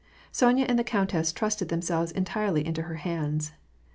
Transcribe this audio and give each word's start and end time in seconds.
Sonya 0.31 0.65
and 0.67 0.79
the 0.79 0.83
countess 0.83 1.31
trusted 1.31 1.69
themselves 1.69 2.11
entirely 2.11 2.63
to 2.63 2.81
her 2.81 2.95
hands. 2.95 3.51